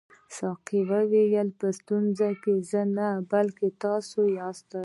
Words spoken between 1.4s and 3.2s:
په ستونزه کې زه نه